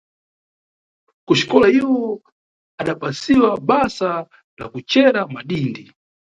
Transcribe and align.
Kuxikola 1.25 1.67
iwo 1.79 1.97
adapasiwa 2.81 3.49
basa 3.67 4.09
la 4.59 4.65
kucera 4.73 5.19
madindi. 5.33 5.83